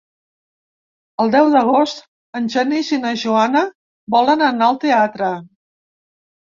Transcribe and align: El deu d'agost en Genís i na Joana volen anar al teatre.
El 1.23 1.29
deu 1.35 1.49
d'agost 1.57 2.01
en 2.41 2.49
Genís 2.55 2.91
i 2.99 3.01
na 3.05 3.13
Joana 3.27 3.63
volen 4.19 4.45
anar 4.51 4.73
al 4.73 4.83
teatre. 4.89 5.33